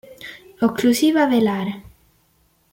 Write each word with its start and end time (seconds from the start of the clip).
Occlusiva 0.67 1.27
velare 1.29 1.73